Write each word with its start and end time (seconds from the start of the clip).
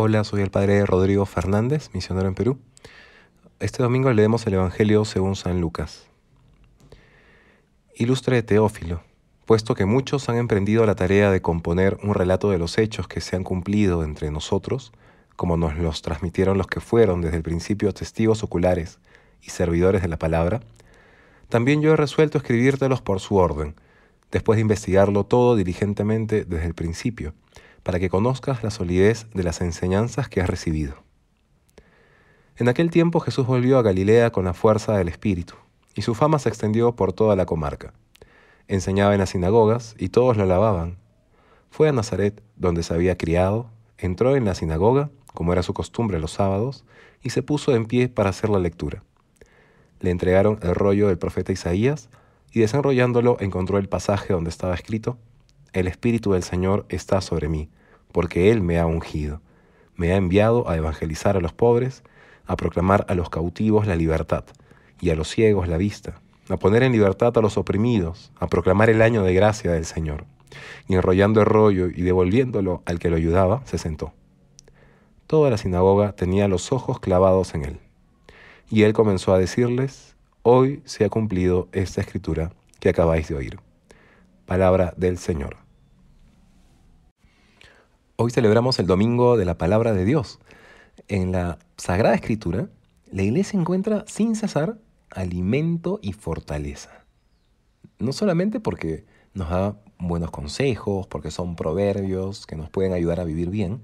Hola, 0.00 0.22
soy 0.22 0.42
el 0.42 0.50
padre 0.52 0.86
Rodrigo 0.86 1.26
Fernández, 1.26 1.90
misionero 1.92 2.28
en 2.28 2.36
Perú. 2.36 2.60
Este 3.58 3.82
domingo 3.82 4.12
leemos 4.12 4.46
el 4.46 4.54
Evangelio 4.54 5.04
según 5.04 5.34
San 5.34 5.60
Lucas. 5.60 6.06
Ilustre 7.96 8.44
Teófilo, 8.44 9.02
puesto 9.44 9.74
que 9.74 9.86
muchos 9.86 10.28
han 10.28 10.36
emprendido 10.36 10.86
la 10.86 10.94
tarea 10.94 11.32
de 11.32 11.42
componer 11.42 11.98
un 12.04 12.14
relato 12.14 12.50
de 12.50 12.58
los 12.58 12.78
hechos 12.78 13.08
que 13.08 13.20
se 13.20 13.34
han 13.34 13.42
cumplido 13.42 14.04
entre 14.04 14.30
nosotros, 14.30 14.92
como 15.34 15.56
nos 15.56 15.76
los 15.76 16.00
transmitieron 16.00 16.58
los 16.58 16.68
que 16.68 16.78
fueron 16.78 17.20
desde 17.20 17.38
el 17.38 17.42
principio 17.42 17.92
testigos 17.92 18.44
oculares 18.44 19.00
y 19.42 19.50
servidores 19.50 20.02
de 20.02 20.06
la 20.06 20.16
palabra, 20.16 20.60
también 21.48 21.82
yo 21.82 21.94
he 21.94 21.96
resuelto 21.96 22.38
escribírtelos 22.38 23.02
por 23.02 23.18
su 23.18 23.34
orden, 23.34 23.74
después 24.30 24.58
de 24.58 24.62
investigarlo 24.62 25.24
todo 25.24 25.56
diligentemente 25.56 26.44
desde 26.44 26.66
el 26.66 26.74
principio 26.74 27.34
para 27.88 28.00
que 28.00 28.10
conozcas 28.10 28.62
la 28.62 28.70
solidez 28.70 29.26
de 29.32 29.42
las 29.42 29.62
enseñanzas 29.62 30.28
que 30.28 30.42
has 30.42 30.50
recibido. 30.50 30.96
En 32.58 32.68
aquel 32.68 32.90
tiempo 32.90 33.18
Jesús 33.18 33.46
volvió 33.46 33.78
a 33.78 33.82
Galilea 33.82 34.30
con 34.30 34.44
la 34.44 34.52
fuerza 34.52 34.98
del 34.98 35.08
Espíritu, 35.08 35.54
y 35.94 36.02
su 36.02 36.14
fama 36.14 36.38
se 36.38 36.50
extendió 36.50 36.94
por 36.94 37.14
toda 37.14 37.34
la 37.34 37.46
comarca. 37.46 37.94
Enseñaba 38.66 39.14
en 39.14 39.20
las 39.20 39.30
sinagogas 39.30 39.94
y 39.98 40.10
todos 40.10 40.36
lo 40.36 40.42
alababan. 40.42 40.98
Fue 41.70 41.88
a 41.88 41.92
Nazaret, 41.92 42.42
donde 42.56 42.82
se 42.82 42.92
había 42.92 43.16
criado, 43.16 43.70
entró 43.96 44.36
en 44.36 44.44
la 44.44 44.54
sinagoga, 44.54 45.08
como 45.32 45.54
era 45.54 45.62
su 45.62 45.72
costumbre 45.72 46.20
los 46.20 46.32
sábados, 46.32 46.84
y 47.22 47.30
se 47.30 47.42
puso 47.42 47.74
en 47.74 47.86
pie 47.86 48.10
para 48.10 48.28
hacer 48.28 48.50
la 48.50 48.58
lectura. 48.58 49.02
Le 50.00 50.10
entregaron 50.10 50.58
el 50.60 50.74
rollo 50.74 51.08
del 51.08 51.16
profeta 51.16 51.52
Isaías, 51.52 52.10
y 52.52 52.60
desenrollándolo 52.60 53.38
encontró 53.40 53.78
el 53.78 53.88
pasaje 53.88 54.34
donde 54.34 54.50
estaba 54.50 54.74
escrito, 54.74 55.16
El 55.72 55.86
Espíritu 55.86 56.32
del 56.32 56.42
Señor 56.42 56.84
está 56.90 57.22
sobre 57.22 57.48
mí 57.48 57.70
porque 58.12 58.50
Él 58.50 58.60
me 58.62 58.78
ha 58.78 58.86
ungido. 58.86 59.40
Me 59.96 60.12
ha 60.12 60.16
enviado 60.16 60.68
a 60.68 60.76
evangelizar 60.76 61.36
a 61.36 61.40
los 61.40 61.52
pobres, 61.52 62.02
a 62.46 62.56
proclamar 62.56 63.04
a 63.08 63.14
los 63.14 63.30
cautivos 63.30 63.86
la 63.86 63.96
libertad 63.96 64.44
y 65.00 65.10
a 65.10 65.14
los 65.14 65.28
ciegos 65.28 65.68
la 65.68 65.76
vista, 65.76 66.20
a 66.48 66.56
poner 66.56 66.82
en 66.82 66.92
libertad 66.92 67.36
a 67.36 67.40
los 67.40 67.58
oprimidos, 67.58 68.32
a 68.38 68.46
proclamar 68.46 68.90
el 68.90 69.02
año 69.02 69.22
de 69.22 69.34
gracia 69.34 69.72
del 69.72 69.84
Señor. 69.84 70.24
Y 70.88 70.94
enrollando 70.94 71.40
el 71.40 71.46
rollo 71.46 71.88
y 71.88 72.02
devolviéndolo 72.02 72.82
al 72.86 72.98
que 72.98 73.10
lo 73.10 73.16
ayudaba, 73.16 73.62
se 73.66 73.76
sentó. 73.76 74.12
Toda 75.26 75.50
la 75.50 75.58
sinagoga 75.58 76.12
tenía 76.12 76.48
los 76.48 76.72
ojos 76.72 77.00
clavados 77.00 77.54
en 77.54 77.64
él. 77.64 77.78
Y 78.70 78.84
él 78.84 78.94
comenzó 78.94 79.34
a 79.34 79.38
decirles, 79.38 80.16
hoy 80.42 80.82
se 80.86 81.04
ha 81.04 81.10
cumplido 81.10 81.68
esta 81.72 82.00
escritura 82.00 82.52
que 82.80 82.88
acabáis 82.88 83.28
de 83.28 83.34
oír. 83.34 83.60
Palabra 84.46 84.94
del 84.96 85.18
Señor. 85.18 85.67
Hoy 88.20 88.32
celebramos 88.32 88.80
el 88.80 88.88
Domingo 88.88 89.36
de 89.36 89.44
la 89.44 89.58
Palabra 89.58 89.92
de 89.92 90.04
Dios. 90.04 90.40
En 91.06 91.30
la 91.30 91.60
Sagrada 91.76 92.16
Escritura, 92.16 92.68
la 93.12 93.22
Iglesia 93.22 93.60
encuentra 93.60 94.02
sin 94.08 94.34
cesar 94.34 94.76
alimento 95.10 96.00
y 96.02 96.14
fortaleza. 96.14 97.04
No 98.00 98.12
solamente 98.12 98.58
porque 98.58 99.04
nos 99.34 99.50
da 99.50 99.76
buenos 100.00 100.32
consejos, 100.32 101.06
porque 101.06 101.30
son 101.30 101.54
proverbios 101.54 102.44
que 102.44 102.56
nos 102.56 102.68
pueden 102.70 102.92
ayudar 102.92 103.20
a 103.20 103.24
vivir 103.24 103.50
bien, 103.50 103.82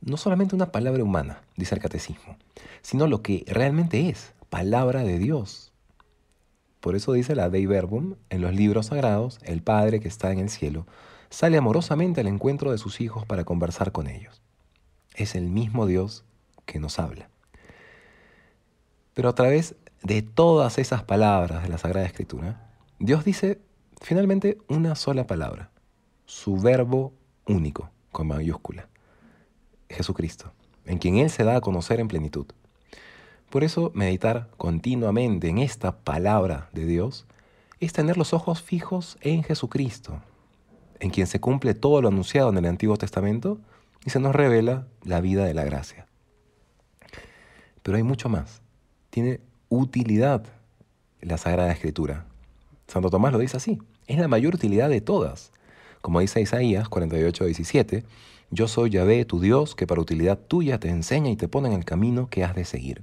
no 0.00 0.16
solamente 0.16 0.54
una 0.54 0.72
palabra 0.72 1.04
humana, 1.04 1.42
dice 1.58 1.74
el 1.74 1.82
catecismo, 1.82 2.38
sino 2.80 3.06
lo 3.06 3.20
que 3.20 3.44
realmente 3.46 4.08
es, 4.08 4.32
palabra 4.48 5.02
de 5.02 5.18
Dios. 5.18 5.70
Por 6.80 6.96
eso 6.96 7.12
dice 7.12 7.34
la 7.34 7.50
Dei 7.50 7.66
Verbum 7.66 8.14
en 8.30 8.40
los 8.40 8.54
libros 8.54 8.86
sagrados, 8.86 9.38
el 9.42 9.60
Padre 9.60 10.00
que 10.00 10.08
está 10.08 10.32
en 10.32 10.38
el 10.38 10.48
cielo 10.48 10.86
sale 11.30 11.58
amorosamente 11.58 12.20
al 12.20 12.28
encuentro 12.28 12.70
de 12.70 12.78
sus 12.78 13.00
hijos 13.00 13.24
para 13.26 13.44
conversar 13.44 13.92
con 13.92 14.06
ellos. 14.06 14.42
Es 15.14 15.34
el 15.34 15.48
mismo 15.48 15.86
Dios 15.86 16.24
que 16.64 16.78
nos 16.78 16.98
habla. 16.98 17.28
Pero 19.14 19.28
a 19.28 19.34
través 19.34 19.76
de 20.02 20.22
todas 20.22 20.78
esas 20.78 21.02
palabras 21.02 21.62
de 21.62 21.68
la 21.68 21.78
Sagrada 21.78 22.06
Escritura, 22.06 22.70
Dios 22.98 23.24
dice 23.24 23.60
finalmente 24.00 24.58
una 24.68 24.94
sola 24.94 25.26
palabra, 25.26 25.70
su 26.26 26.58
verbo 26.58 27.12
único, 27.46 27.90
con 28.12 28.28
mayúscula, 28.28 28.88
Jesucristo, 29.88 30.52
en 30.84 30.98
quien 30.98 31.16
Él 31.16 31.30
se 31.30 31.44
da 31.44 31.56
a 31.56 31.60
conocer 31.60 32.00
en 32.00 32.08
plenitud. 32.08 32.46
Por 33.50 33.64
eso 33.64 33.90
meditar 33.94 34.50
continuamente 34.56 35.48
en 35.48 35.58
esta 35.58 35.98
palabra 35.98 36.68
de 36.72 36.84
Dios 36.84 37.26
es 37.80 37.92
tener 37.92 38.16
los 38.16 38.32
ojos 38.32 38.62
fijos 38.62 39.18
en 39.20 39.42
Jesucristo, 39.42 40.20
en 41.00 41.10
quien 41.10 41.26
se 41.26 41.40
cumple 41.40 41.74
todo 41.74 42.00
lo 42.02 42.08
anunciado 42.08 42.50
en 42.50 42.58
el 42.58 42.66
Antiguo 42.66 42.96
Testamento 42.96 43.58
y 44.04 44.10
se 44.10 44.20
nos 44.20 44.34
revela 44.34 44.86
la 45.04 45.20
vida 45.20 45.44
de 45.44 45.54
la 45.54 45.64
gracia. 45.64 46.06
Pero 47.82 47.96
hay 47.96 48.02
mucho 48.02 48.28
más. 48.28 48.62
Tiene 49.10 49.40
utilidad 49.68 50.44
la 51.20 51.38
Sagrada 51.38 51.72
Escritura. 51.72 52.26
Santo 52.86 53.10
Tomás 53.10 53.32
lo 53.32 53.38
dice 53.38 53.56
así. 53.56 53.78
Es 54.06 54.18
la 54.18 54.28
mayor 54.28 54.54
utilidad 54.54 54.88
de 54.88 55.00
todas. 55.00 55.52
Como 56.00 56.20
dice 56.20 56.40
Isaías 56.40 56.88
48, 56.88 57.44
17, 57.44 58.04
yo 58.50 58.68
soy 58.68 58.90
Yahvé, 58.90 59.24
tu 59.24 59.40
Dios, 59.40 59.74
que 59.74 59.86
para 59.86 60.00
utilidad 60.00 60.38
tuya 60.38 60.78
te 60.78 60.88
enseña 60.88 61.30
y 61.30 61.36
te 61.36 61.48
pone 61.48 61.68
en 61.68 61.74
el 61.74 61.84
camino 61.84 62.28
que 62.28 62.44
has 62.44 62.54
de 62.54 62.64
seguir. 62.64 63.02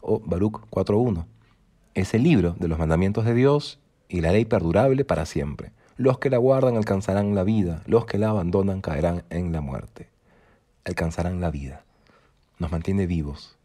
O 0.00 0.20
Baruch 0.20 0.60
4.1. 0.70 1.26
Es 1.94 2.14
el 2.14 2.22
libro 2.22 2.56
de 2.58 2.68
los 2.68 2.78
mandamientos 2.78 3.26
de 3.26 3.34
Dios 3.34 3.78
y 4.08 4.22
la 4.22 4.32
ley 4.32 4.46
perdurable 4.46 5.04
para 5.04 5.26
siempre. 5.26 5.72
Los 6.00 6.18
que 6.18 6.30
la 6.30 6.38
guardan 6.38 6.78
alcanzarán 6.78 7.34
la 7.34 7.44
vida, 7.44 7.82
los 7.84 8.06
que 8.06 8.16
la 8.16 8.30
abandonan 8.30 8.80
caerán 8.80 9.22
en 9.28 9.52
la 9.52 9.60
muerte. 9.60 10.08
Alcanzarán 10.86 11.42
la 11.42 11.50
vida. 11.50 11.84
Nos 12.58 12.72
mantiene 12.72 13.06
vivos. 13.06 13.58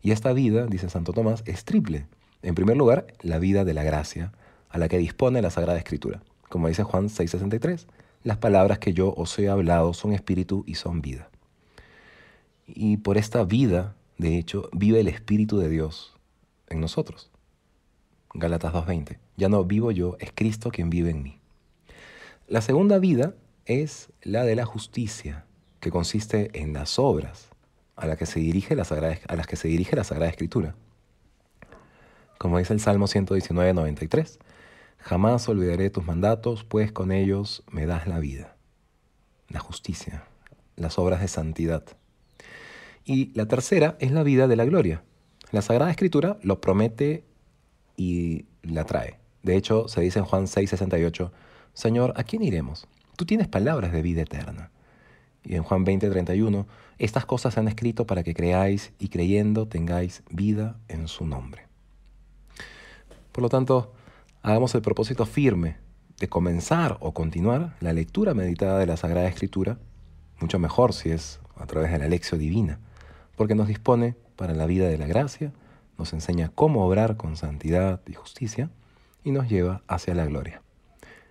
Y 0.00 0.12
esta 0.12 0.32
vida, 0.32 0.66
dice 0.66 0.88
Santo 0.88 1.12
Tomás, 1.12 1.42
es 1.46 1.64
triple. 1.64 2.06
En 2.42 2.54
primer 2.54 2.76
lugar, 2.76 3.08
la 3.22 3.40
vida 3.40 3.64
de 3.64 3.74
la 3.74 3.82
gracia, 3.82 4.30
a 4.68 4.78
la 4.78 4.88
que 4.88 4.98
dispone 4.98 5.42
la 5.42 5.50
Sagrada 5.50 5.78
Escritura. 5.78 6.22
Como 6.48 6.68
dice 6.68 6.84
Juan 6.84 7.08
6:63, 7.08 7.88
las 8.22 8.36
palabras 8.36 8.78
que 8.78 8.92
yo 8.92 9.12
os 9.16 9.36
he 9.40 9.48
hablado 9.48 9.92
son 9.92 10.12
espíritu 10.12 10.62
y 10.68 10.76
son 10.76 11.02
vida. 11.02 11.28
Y 12.68 12.98
por 12.98 13.18
esta 13.18 13.42
vida, 13.42 13.96
de 14.16 14.38
hecho, 14.38 14.70
vive 14.72 15.00
el 15.00 15.08
Espíritu 15.08 15.58
de 15.58 15.68
Dios 15.68 16.14
en 16.68 16.80
nosotros. 16.80 17.32
Gálatas 18.32 18.72
2:20. 18.74 19.18
Ya 19.36 19.48
no 19.48 19.64
vivo 19.64 19.90
yo, 19.90 20.14
es 20.20 20.30
Cristo 20.32 20.70
quien 20.70 20.88
vive 20.88 21.10
en 21.10 21.24
mí. 21.24 21.39
La 22.50 22.62
segunda 22.62 22.98
vida 22.98 23.36
es 23.64 24.10
la 24.22 24.42
de 24.42 24.56
la 24.56 24.66
justicia, 24.66 25.46
que 25.78 25.92
consiste 25.92 26.50
en 26.60 26.72
las 26.72 26.98
obras 26.98 27.48
a, 27.94 28.08
las 28.08 28.18
que 28.18 28.26
se 28.26 28.40
dirige 28.40 28.74
la 28.74 28.82
Sagrada, 28.82 29.20
a 29.28 29.36
las 29.36 29.46
que 29.46 29.54
se 29.54 29.68
dirige 29.68 29.94
la 29.94 30.02
Sagrada 30.02 30.32
Escritura. 30.32 30.74
Como 32.38 32.58
dice 32.58 32.72
el 32.72 32.80
Salmo 32.80 33.06
119, 33.06 33.72
93, 33.72 34.40
jamás 34.98 35.48
olvidaré 35.48 35.90
tus 35.90 36.04
mandatos, 36.04 36.64
pues 36.64 36.90
con 36.90 37.12
ellos 37.12 37.62
me 37.70 37.86
das 37.86 38.08
la 38.08 38.18
vida, 38.18 38.56
la 39.48 39.60
justicia, 39.60 40.24
las 40.74 40.98
obras 40.98 41.20
de 41.20 41.28
santidad. 41.28 41.84
Y 43.04 43.32
la 43.34 43.46
tercera 43.46 43.96
es 44.00 44.10
la 44.10 44.24
vida 44.24 44.48
de 44.48 44.56
la 44.56 44.64
gloria. 44.64 45.04
La 45.52 45.62
Sagrada 45.62 45.92
Escritura 45.92 46.36
lo 46.42 46.60
promete 46.60 47.22
y 47.96 48.46
la 48.64 48.86
trae. 48.86 49.20
De 49.44 49.54
hecho, 49.54 49.86
se 49.86 50.00
dice 50.00 50.18
en 50.18 50.24
Juan 50.24 50.48
6, 50.48 50.68
68, 50.68 51.32
Señor, 51.74 52.12
¿a 52.16 52.24
quién 52.24 52.42
iremos? 52.42 52.86
Tú 53.16 53.24
tienes 53.24 53.48
palabras 53.48 53.92
de 53.92 54.02
vida 54.02 54.22
eterna. 54.22 54.70
Y 55.44 55.54
en 55.54 55.62
Juan 55.62 55.84
20, 55.84 56.10
31, 56.10 56.66
estas 56.98 57.24
cosas 57.24 57.54
se 57.54 57.60
han 57.60 57.68
escrito 57.68 58.06
para 58.06 58.22
que 58.22 58.34
creáis 58.34 58.92
y 58.98 59.08
creyendo 59.08 59.66
tengáis 59.66 60.22
vida 60.30 60.76
en 60.88 61.08
su 61.08 61.26
nombre. 61.26 61.66
Por 63.32 63.42
lo 63.42 63.48
tanto, 63.48 63.92
hagamos 64.42 64.74
el 64.74 64.82
propósito 64.82 65.24
firme 65.24 65.76
de 66.18 66.28
comenzar 66.28 66.98
o 67.00 67.12
continuar 67.14 67.76
la 67.80 67.92
lectura 67.92 68.34
meditada 68.34 68.78
de 68.78 68.86
la 68.86 68.96
Sagrada 68.96 69.28
Escritura, 69.28 69.78
mucho 70.40 70.58
mejor 70.58 70.92
si 70.92 71.10
es 71.10 71.40
a 71.56 71.66
través 71.66 71.90
de 71.92 71.98
la 71.98 72.08
lección 72.08 72.40
divina, 72.40 72.78
porque 73.36 73.54
nos 73.54 73.68
dispone 73.68 74.16
para 74.36 74.54
la 74.54 74.66
vida 74.66 74.88
de 74.88 74.98
la 74.98 75.06
gracia, 75.06 75.52
nos 75.96 76.12
enseña 76.12 76.50
cómo 76.54 76.86
obrar 76.86 77.16
con 77.16 77.36
santidad 77.36 78.00
y 78.06 78.14
justicia 78.14 78.70
y 79.24 79.30
nos 79.30 79.48
lleva 79.48 79.82
hacia 79.86 80.14
la 80.14 80.26
gloria. 80.26 80.62